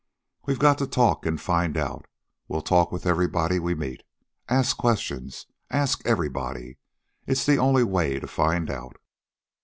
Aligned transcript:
We've 0.47 0.57
got 0.57 0.79
to 0.79 0.87
talk 0.87 1.27
and 1.27 1.39
find 1.39 1.77
out. 1.77 2.07
We'll 2.47 2.63
talk 2.63 2.91
with 2.91 3.05
everybody 3.05 3.59
we 3.59 3.75
meet. 3.75 4.01
Ask 4.49 4.75
questions. 4.75 5.45
Ask 5.69 6.01
everybody. 6.07 6.79
It's 7.27 7.45
the 7.45 7.59
only 7.59 7.83
way 7.83 8.19
to 8.19 8.25
find 8.25 8.71
out." 8.71 8.97